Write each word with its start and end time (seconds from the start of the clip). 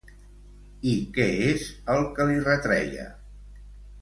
I 0.91 0.93
què 1.17 1.27
és 1.49 1.67
el 1.97 2.01
que 2.17 2.27
li 2.31 2.39
retreia? 2.49 3.07